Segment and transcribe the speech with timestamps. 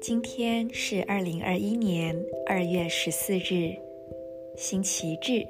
[0.00, 3.76] 今天是二零二一年二月十四日，
[4.56, 5.44] 星期日，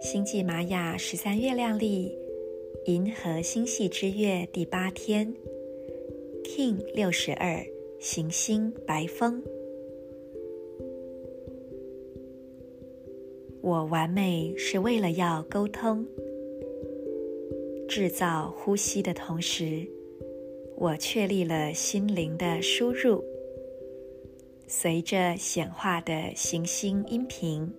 [0.00, 2.16] 星际玛雅十三月亮历
[2.86, 5.34] 银河星系之月第八天
[6.44, 7.66] ，King 六十二，
[7.98, 9.42] 行星白风。
[13.66, 16.06] 我完美是为了要沟通，
[17.88, 19.88] 制造呼吸的同时。
[20.76, 23.24] 我确立了心灵的输入，
[24.66, 27.72] 随着显化的行星音频，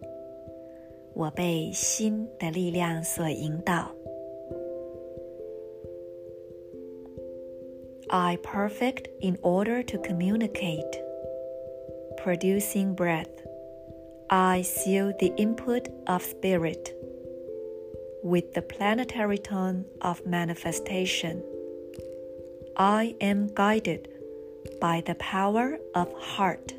[1.13, 3.91] 我被心的力量所引导。
[8.08, 10.99] I perfect in order to communicate,
[12.18, 13.45] producing breath.
[14.29, 16.95] I seal the input of spirit
[18.23, 21.43] with the planetary tone of manifestation.
[22.77, 24.09] I am guided
[24.80, 26.74] by the power of heart。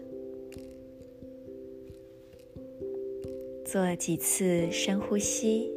[3.65, 5.71] 做几次深呼吸，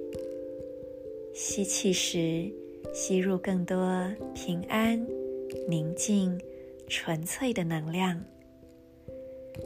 [1.32, 2.50] 吸气时
[2.92, 5.06] 吸入更多平安、
[5.68, 6.40] 宁静、
[6.88, 8.18] 纯粹的能量；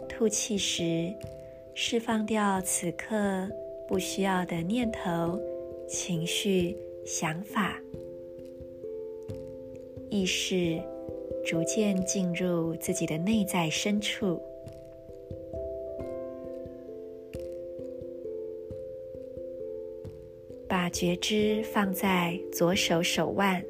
[0.09, 1.13] 吐气时
[1.76, 3.16] 释放掉此刻
[3.88, 5.40] 不需要的念头、
[5.88, 7.82] 情绪、想法。
[10.10, 10.80] 意识
[11.44, 14.40] 逐渐进入自己的内在深处，
[20.68, 23.64] 把觉知放在左手手腕、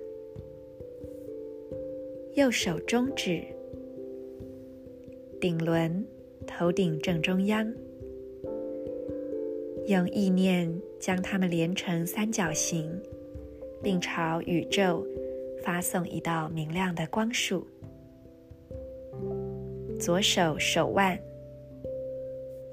[2.35, 3.41] 右手中指、
[5.39, 6.05] 顶轮、
[6.45, 7.73] 头顶正中央，
[9.87, 13.01] 用意念将它们连成三角形，
[13.81, 15.05] 并朝宇宙。
[15.63, 17.65] 发送一道明亮的光束。
[19.97, 21.17] 左手手腕，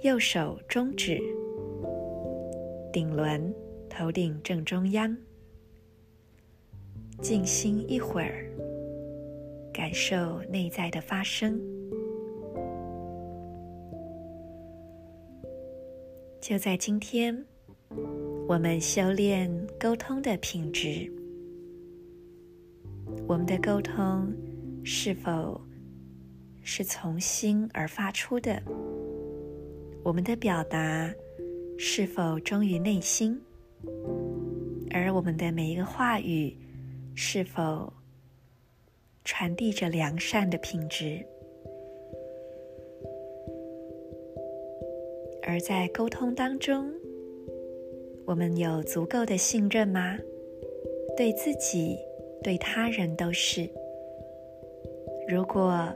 [0.03, 1.21] 右手中指，
[2.93, 3.55] 顶轮，
[3.89, 5.17] 头顶正中央。
[7.23, 8.51] 静心一会儿，
[9.73, 11.61] 感受内在的发生。
[16.41, 17.37] 就在今天，
[18.49, 21.13] 我们修炼沟通的品质。
[23.29, 24.35] 我们的沟通
[24.83, 25.61] 是否
[26.63, 28.61] 是从心而发出的？
[30.03, 31.13] 我们的表达
[31.77, 33.39] 是否忠于内心？
[34.91, 36.57] 而我们的每一个话语
[37.15, 37.93] 是否
[39.27, 41.23] 传递着良善的品质？
[45.51, 46.95] 而在沟通当中，
[48.25, 50.17] 我们有足够的信任吗？
[51.17, 51.99] 对自己？
[52.41, 53.69] 对他人都是。
[55.29, 55.93] 如果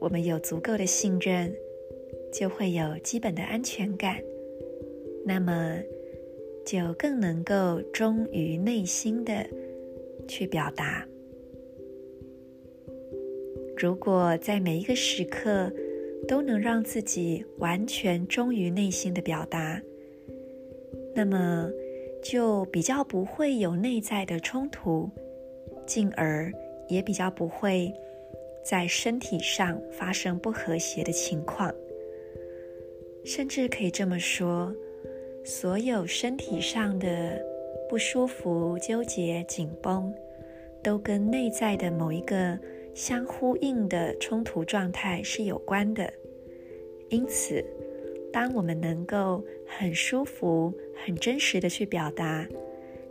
[0.00, 1.54] 我们有足够的信任，
[2.32, 4.16] 就会有基本的安全感，
[5.22, 5.78] 那么
[6.64, 9.46] 就更能够忠于内心的
[10.26, 11.06] 去表达。
[13.76, 15.70] 如果在每一个时刻
[16.26, 19.80] 都能让自己完全忠于内心的表达，
[21.14, 21.70] 那么
[22.22, 25.10] 就比较不会有内在的冲突。
[25.84, 26.50] 进而
[26.88, 27.92] 也比较不会
[28.64, 31.74] 在身体上发生不和谐的情况，
[33.24, 34.72] 甚至可以这么说，
[35.44, 37.44] 所有身体上的
[37.88, 40.14] 不舒服、纠结、紧绷，
[40.84, 42.56] 都跟内在的某一个
[42.94, 46.12] 相呼应的冲突状态是有关的。
[47.08, 47.64] 因此，
[48.32, 52.46] 当我们能够很舒服、很真实的去表达，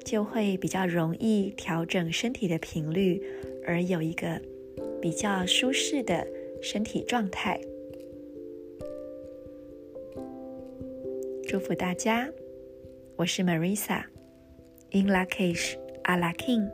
[0.04, 3.22] 就会比较容易调整身体的频率，
[3.66, 4.42] 而有一个
[5.02, 6.26] 比较舒适的
[6.62, 7.60] 身体状态。
[11.48, 12.30] 祝福大家，
[13.18, 16.70] 我是 Marisa，In Lak'ech Ala K'in。